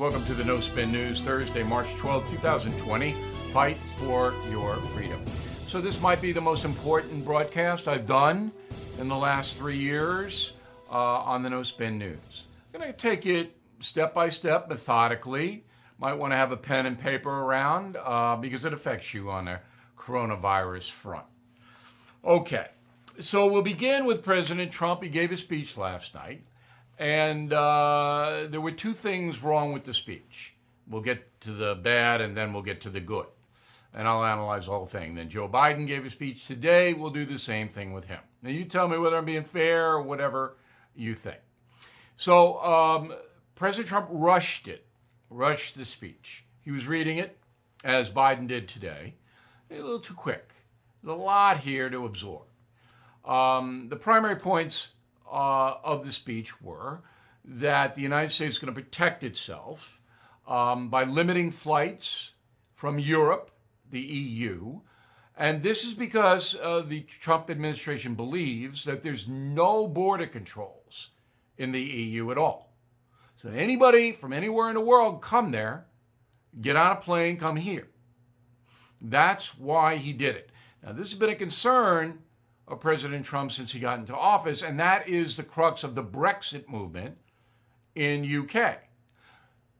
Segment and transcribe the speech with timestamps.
[0.00, 3.12] Welcome to the No Spin News, Thursday, March 12, 2020.
[3.52, 5.24] Fight for your freedom.
[5.68, 8.50] So, this might be the most important broadcast I've done
[8.98, 10.54] in the last three years
[10.90, 12.42] uh, on the No Spin News.
[12.74, 15.64] I'm going to take it step by step, methodically.
[16.00, 19.44] Might want to have a pen and paper around uh, because it affects you on
[19.44, 19.60] the
[19.96, 21.26] coronavirus front.
[22.24, 22.66] Okay,
[23.20, 25.04] so we'll begin with President Trump.
[25.04, 26.42] He gave a speech last night.
[26.98, 30.54] And uh, there were two things wrong with the speech.
[30.88, 33.26] We'll get to the bad and then we'll get to the good.
[33.92, 35.14] And I'll analyze the whole thing.
[35.14, 36.94] Then Joe Biden gave a speech today.
[36.94, 38.20] We'll do the same thing with him.
[38.42, 40.56] Now, you tell me whether I'm being fair or whatever
[40.94, 41.38] you think.
[42.16, 43.14] So, um,
[43.54, 44.84] President Trump rushed it,
[45.30, 46.44] rushed the speech.
[46.60, 47.38] He was reading it,
[47.84, 49.14] as Biden did today,
[49.70, 50.52] a little too quick.
[51.02, 52.46] There's a lot here to absorb.
[53.24, 54.90] Um, the primary points
[55.34, 57.02] uh, of the speech were
[57.44, 60.00] that the United States is going to protect itself
[60.46, 62.30] um, by limiting flights
[62.72, 63.50] from Europe,
[63.90, 64.80] the EU.
[65.36, 71.10] And this is because uh, the Trump administration believes that there's no border controls
[71.58, 72.72] in the EU at all.
[73.36, 75.86] So anybody from anywhere in the world come there,
[76.60, 77.88] get on a plane, come here.
[79.00, 80.50] That's why he did it.
[80.82, 82.20] Now, this has been a concern
[82.66, 86.04] of President Trump since he got into office, and that is the crux of the
[86.04, 87.18] Brexit movement
[87.94, 88.78] in UK.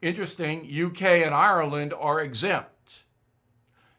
[0.00, 3.02] Interesting, UK and Ireland are exempt.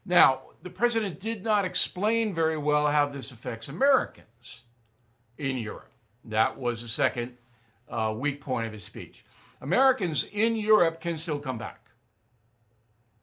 [0.06, 4.64] Now, the president did not explain very well how this affects Americans
[5.38, 5.92] in Europe.
[6.26, 7.38] That was the second
[7.88, 9.26] uh, weak point of his speech.
[9.62, 11.90] Americans in Europe can still come back.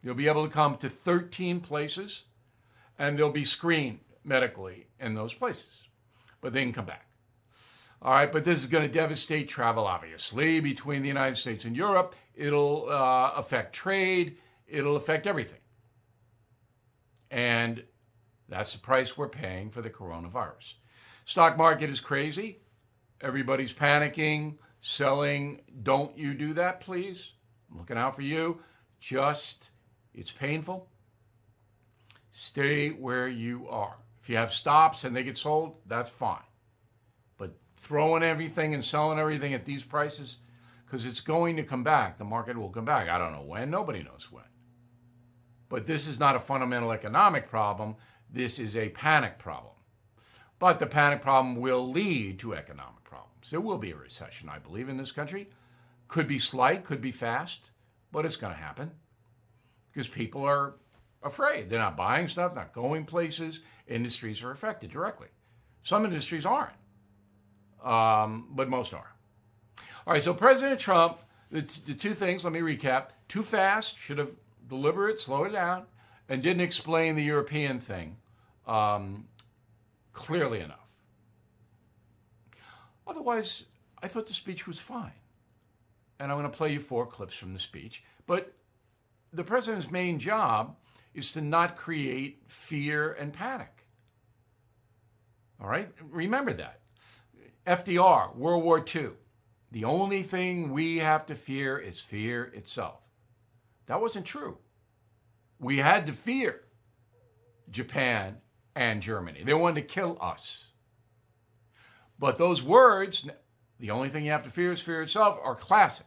[0.02, 2.24] You'll be able to come to 13 places
[2.98, 5.88] and they'll be screened medically in those places,
[6.40, 7.06] but they can come back.
[8.02, 11.74] All right, but this is going to devastate travel, obviously, between the United States and
[11.74, 12.14] Europe.
[12.34, 15.60] It'll uh, affect trade, it'll affect everything.
[17.30, 17.84] And
[18.48, 20.74] that's the price we're paying for the coronavirus.
[21.24, 22.60] Stock market is crazy.
[23.20, 25.62] Everybody's panicking, selling.
[25.82, 27.32] Don't you do that, please.
[27.70, 28.60] I'm looking out for you.
[29.00, 29.70] Just,
[30.14, 30.88] it's painful.
[32.30, 33.96] Stay where you are.
[34.26, 36.42] If you have stops and they get sold, that's fine.
[37.38, 40.38] But throwing everything and selling everything at these prices,
[40.84, 43.08] because it's going to come back, the market will come back.
[43.08, 44.42] I don't know when, nobody knows when.
[45.68, 47.94] But this is not a fundamental economic problem,
[48.28, 49.74] this is a panic problem.
[50.58, 53.50] But the panic problem will lead to economic problems.
[53.50, 55.50] There will be a recession, I believe, in this country.
[56.08, 57.70] Could be slight, could be fast,
[58.10, 58.90] but it's going to happen
[59.92, 60.74] because people are
[61.22, 61.70] afraid.
[61.70, 63.60] They're not buying stuff, not going places.
[63.86, 65.28] Industries are affected directly.
[65.82, 66.74] Some industries aren't,
[67.84, 69.14] um, but most are.
[70.06, 71.18] All right, so President Trump,
[71.50, 74.30] the, the two things, let me recap too fast, should have
[74.68, 75.84] deliberate, slow it down,
[76.28, 78.16] and didn't explain the European thing
[78.66, 79.26] um,
[80.12, 80.88] clearly enough.
[83.06, 83.64] Otherwise,
[84.02, 85.12] I thought the speech was fine.
[86.18, 88.02] And I'm going to play you four clips from the speech.
[88.26, 88.52] But
[89.32, 90.76] the president's main job
[91.14, 93.75] is to not create fear and panic.
[95.60, 95.90] All right?
[96.10, 96.80] Remember that.
[97.66, 99.10] FDR, World War II.
[99.72, 103.00] The only thing we have to fear is fear itself.
[103.86, 104.58] That wasn't true.
[105.58, 106.62] We had to fear
[107.70, 108.36] Japan
[108.74, 109.42] and Germany.
[109.44, 110.64] They wanted to kill us.
[112.18, 113.28] But those words,
[113.78, 116.06] the only thing you have to fear is fear itself, are classic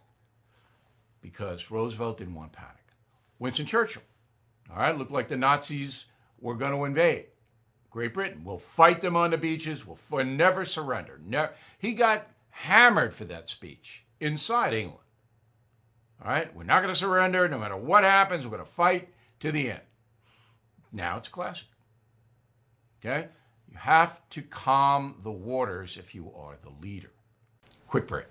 [1.21, 2.75] because Roosevelt didn't want panic.
[3.37, 4.03] Winston Churchill,
[4.71, 6.05] all right, looked like the Nazis
[6.39, 7.25] were going to invade
[7.89, 8.43] Great Britain.
[8.43, 9.85] We'll fight them on the beaches.
[9.85, 11.19] We'll, we'll never surrender.
[11.77, 15.03] He got hammered for that speech inside England.
[16.23, 18.45] All right, we're not going to surrender no matter what happens.
[18.45, 19.81] We're going to fight to the end.
[20.91, 21.67] Now it's classic.
[22.99, 23.27] Okay?
[23.71, 27.11] You have to calm the waters if you are the leader.
[27.87, 28.25] Quick break.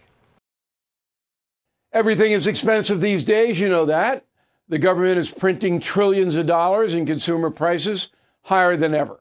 [1.93, 4.27] Everything is expensive these days, you know that.
[4.69, 8.09] The government is printing trillions of dollars and consumer prices
[8.43, 9.21] higher than ever.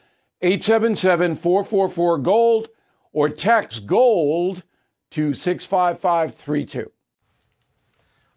[0.41, 2.69] 877 444 GOLD,
[3.13, 4.63] or text GOLD
[5.11, 6.91] to 65532.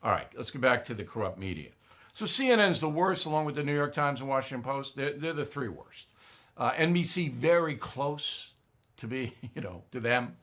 [0.03, 1.71] All right, let's get back to the corrupt media.
[2.13, 4.97] So CNN's the worst, along with the New York Times and Washington Post.
[4.97, 6.09] They're, they're the three worst.
[6.57, 8.53] Uh, NBC very close
[8.99, 10.37] to be, you know, to them.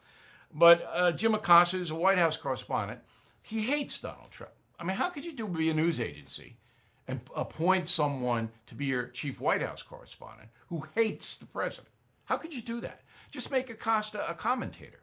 [0.54, 3.02] But uh, Jim Acosta is a White House correspondent.
[3.42, 4.54] He hates Donald Trump.
[4.80, 6.58] I mean, how could you do be a news agency
[7.08, 11.90] and appoint someone to be your chief White House correspondent who hates the president?
[12.26, 13.02] How could you do that?
[13.32, 15.00] Just make Acosta a commentator.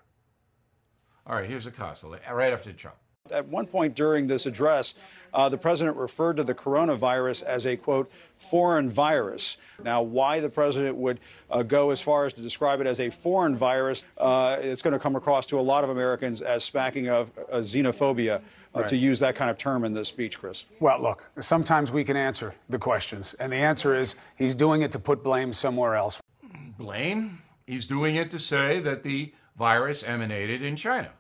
[1.27, 2.97] All right, here's Acosta right after Trump.
[3.33, 4.95] At one point during this address,
[5.35, 9.57] uh, the president referred to the coronavirus as a, quote, foreign virus.
[9.83, 11.21] Now, why the president would
[11.51, 14.93] uh, go as far as to describe it as a foreign virus, uh, it's going
[14.93, 18.89] to come across to a lot of Americans as smacking of uh, xenophobia uh, right.
[18.89, 20.65] to use that kind of term in this speech, Chris.
[20.81, 23.35] Well, look, sometimes we can answer the questions.
[23.35, 26.21] And the answer is he's doing it to put blame somewhere else.
[26.79, 27.43] Blame?
[27.67, 31.11] He's doing it to say that the virus emanated in China.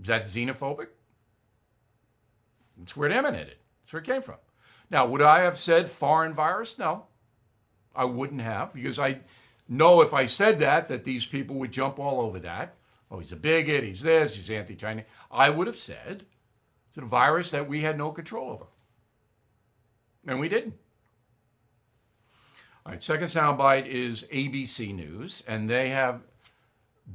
[0.00, 0.88] Is that xenophobic?
[2.82, 3.56] It's where it emanated.
[3.82, 4.36] That's where it came from.
[4.90, 6.78] Now, would I have said foreign virus?
[6.78, 7.06] No,
[7.94, 9.20] I wouldn't have, because I
[9.68, 12.74] know if I said that, that these people would jump all over that.
[13.10, 15.04] Oh, he's a bigot, he's this, he's anti Chinese.
[15.30, 16.24] I would have said
[16.88, 18.66] it's a virus that we had no control over.
[20.26, 20.74] And we didn't.
[22.84, 26.22] All right, second soundbite is ABC News, and they have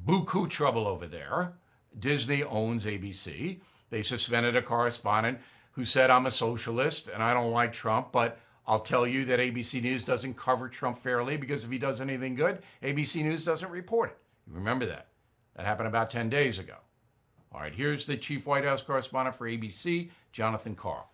[0.05, 1.53] buku trouble over there.
[1.99, 3.59] Disney owns ABC.
[3.89, 5.39] They suspended a correspondent
[5.71, 9.39] who said, I'm a socialist and I don't like Trump, but I'll tell you that
[9.39, 13.69] ABC News doesn't cover Trump fairly because if he does anything good, ABC News doesn't
[13.69, 14.17] report it.
[14.47, 15.07] You remember that.
[15.55, 16.75] That happened about 10 days ago.
[17.51, 21.12] All right, here's the chief White House correspondent for ABC, Jonathan Karl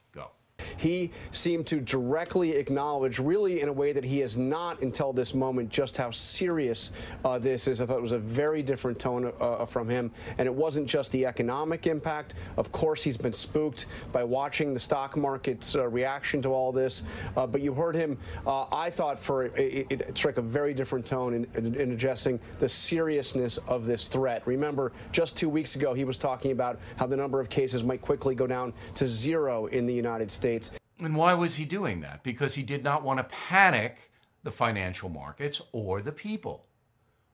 [0.77, 5.33] he seemed to directly acknowledge, really in a way that he has not until this
[5.33, 6.91] moment, just how serious
[7.25, 7.81] uh, this is.
[7.81, 10.11] I thought it was a very different tone uh, uh, from him.
[10.37, 12.35] And it wasn't just the economic impact.
[12.57, 17.03] Of course, he's been spooked by watching the stock market's uh, reaction to all this.
[17.35, 21.05] Uh, but you heard him, uh, I thought, for it, it, strike a very different
[21.05, 24.45] tone in, in, in addressing the seriousness of this threat.
[24.45, 28.01] Remember, just two weeks ago, he was talking about how the number of cases might
[28.01, 30.58] quickly go down to zero in the United States.
[31.01, 32.23] And why was he doing that?
[32.23, 34.11] Because he did not want to panic
[34.43, 36.65] the financial markets or the people.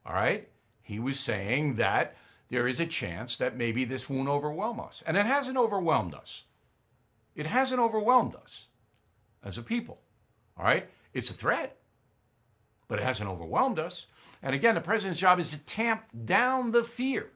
[0.06, 0.48] All right?
[0.82, 2.16] He was saying that
[2.50, 5.04] there is a chance that maybe this won't overwhelm us.
[5.06, 6.44] And it hasn't overwhelmed us.
[7.36, 8.66] It hasn't overwhelmed us
[9.44, 10.00] as a people.
[10.58, 10.88] All right?
[11.14, 11.78] It's a threat,
[12.88, 14.06] but it hasn't overwhelmed us.
[14.44, 17.32] And again, the president's job is to tamp down the fear.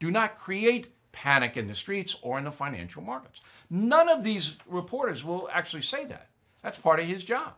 [0.00, 3.40] Do not create panic in the streets or in the financial markets.
[3.70, 6.28] None of these reporters will actually say that.
[6.62, 7.54] That's part of his job.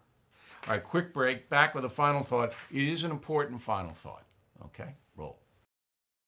[0.66, 1.48] All right, quick break.
[1.48, 2.52] Back with a final thought.
[2.70, 4.24] It is an important final thought.
[4.66, 5.38] Okay, roll.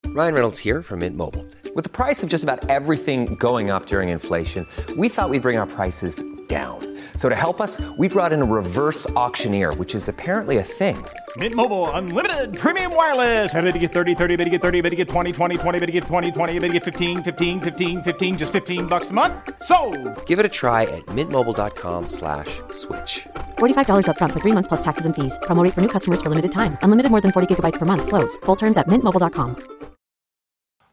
[0.07, 1.45] Ryan Reynolds here from Mint Mobile.
[1.75, 4.65] With the price of just about everything going up during inflation,
[4.97, 6.79] we thought we'd bring our prices down.
[7.15, 10.97] So to help us, we brought in a reverse auctioneer, which is apparently a thing.
[11.37, 13.53] Mint Mobile unlimited premium wireless.
[13.53, 15.79] Ready to get 30, 30, bit to get 30, bit to get 20, 20, 20,
[15.79, 19.11] bit to get 20, 20, bit to get 15, 15, 15, 15 just 15 bucks
[19.11, 19.35] a month.
[19.61, 19.77] So,
[20.25, 22.61] Give it a try at mintmobile.com/switch.
[22.71, 23.27] slash
[23.59, 25.37] $45 up front for 3 months plus taxes and fees.
[25.43, 26.79] Promo rate for new customers for limited time.
[26.81, 28.37] Unlimited more than 40 gigabytes per month slows.
[28.47, 29.55] Full terms at mintmobile.com.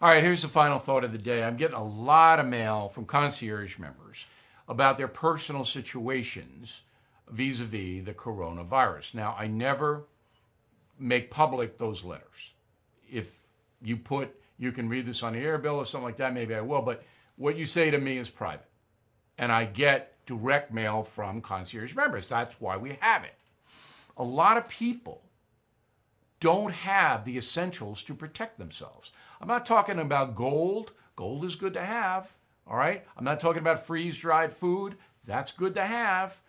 [0.03, 1.43] All right, here's the final thought of the day.
[1.43, 4.27] I'm getting a lot of mail from concierge members
[4.69, 6.83] about their personal situations
[7.29, 9.15] vis a vis the coronavirus.
[9.15, 10.05] Now, I never
[10.99, 12.53] make public those letters.
[13.11, 13.39] If
[13.83, 16.55] you put, you can read this on the air bill or something like that, maybe
[16.55, 17.05] I will, but
[17.37, 18.67] what you say to me is private.
[19.39, 22.27] And I get direct mail from concierge members.
[22.27, 23.35] That's why we have it.
[24.17, 25.23] A lot of people
[26.41, 29.13] don't have the essentials to protect themselves.
[29.41, 30.93] I'm not talking about gold.
[31.15, 32.33] Gold is good to have.
[32.67, 33.05] All right?
[33.17, 34.97] I'm not talking about freeze dried food.
[35.25, 36.41] That's good to have.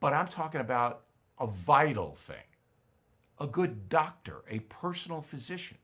[0.00, 1.02] But I'm talking about
[1.38, 2.36] a vital thing
[3.40, 5.78] a good doctor, a personal physician.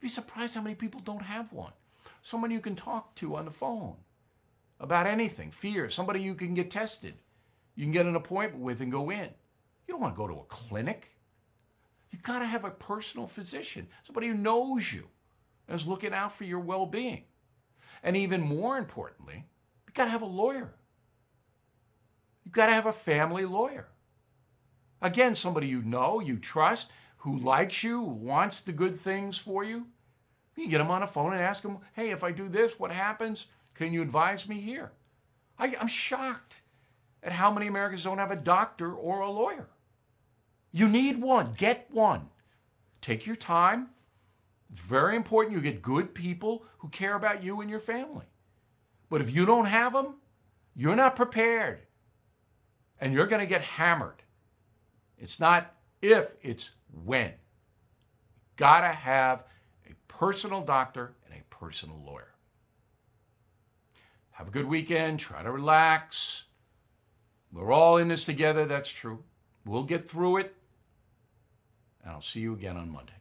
[0.00, 1.72] You'd be surprised how many people don't have one.
[2.22, 3.96] Someone you can talk to on the phone
[4.80, 7.14] about anything, fear, somebody you can get tested.
[7.74, 9.28] You can get an appointment with and go in.
[9.86, 11.10] You don't want to go to a clinic.
[12.10, 15.08] You've got to have a personal physician, somebody who knows you
[15.66, 17.24] and is looking out for your well being.
[18.02, 19.44] And even more importantly,
[19.86, 20.74] you got to have a lawyer.
[22.44, 23.88] You've got to have a family lawyer.
[25.00, 26.88] Again, somebody you know, you trust,
[27.18, 29.86] who likes you, wants the good things for you.
[30.56, 32.90] You get them on a phone and ask them, hey, if I do this, what
[32.90, 33.46] happens?
[33.74, 34.92] Can you advise me here?
[35.58, 36.62] I, I'm shocked
[37.22, 39.68] at how many Americans don't have a doctor or a lawyer.
[40.72, 42.28] You need one, get one.
[43.00, 43.88] Take your time.
[44.70, 48.26] It's very important you get good people who care about you and your family.
[49.08, 50.16] But if you don't have them,
[50.76, 51.80] you're not prepared.
[53.00, 54.22] And you're going to get hammered.
[55.16, 56.72] It's not if, it's
[57.04, 57.32] when.
[58.56, 59.44] Got to have
[59.86, 62.34] a personal doctor and a personal lawyer.
[64.32, 65.18] Have a good weekend.
[65.18, 66.44] Try to relax.
[67.52, 68.66] We're all in this together.
[68.66, 69.24] That's true.
[69.64, 70.54] We'll get through it.
[72.02, 73.17] And I'll see you again on Monday.